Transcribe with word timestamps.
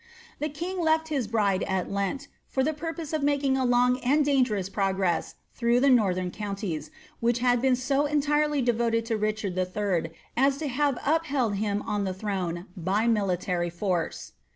The 0.39 0.49
king 0.49 0.81
le 0.81 0.99
his 1.07 1.27
bride 1.27 1.61
at 1.65 1.91
Lent, 1.91 2.27
for 2.47 2.63
the 2.63 2.73
purpose 2.73 3.13
of 3.13 3.21
making 3.21 3.55
a 3.55 3.63
long 3.63 3.99
and 3.99 4.25
dangerous 4.25 4.67
pre 4.67 4.91
gress 4.93 5.35
through 5.53 5.79
the 5.79 5.91
northern 5.91 6.31
counties, 6.31 6.89
which 7.19 7.37
had 7.37 7.61
been 7.61 7.75
so 7.75 8.07
entirely 8.07 8.63
devote 8.63 8.95
to 9.05 9.15
Richard 9.15 9.55
111. 9.55 10.09
as 10.35 10.57
to 10.57 10.67
have 10.69 10.97
upheld 11.05 11.57
him 11.57 11.83
on 11.83 12.03
the 12.05 12.15
throne 12.15 12.65
by 12.75 13.05
military 13.05 13.69
force. 13.69 14.31